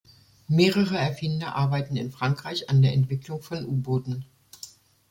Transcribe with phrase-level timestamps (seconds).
[0.47, 4.25] Mehrere Erfinder arbeiteten in Frankreich an der Entwicklung von U-Booten.